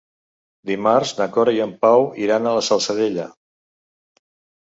[0.69, 3.27] Dimarts na Cora i en Pau iran a la Salzadella.